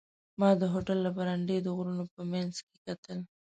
ما 0.39 0.49
د 0.61 0.63
هوټل 0.73 0.97
له 1.05 1.11
برنډې 1.17 1.57
د 1.61 1.67
غرونو 1.77 2.03
په 2.13 2.21
منځ 2.31 2.53
کې 2.65 2.75
کتل. 2.85 3.19